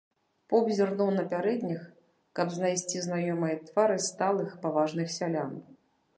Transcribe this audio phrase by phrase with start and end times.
[0.51, 1.83] Поп зірнуў на пярэдніх,
[2.39, 5.57] каб знайсці знаёмыя твары сталых, паважных сялян.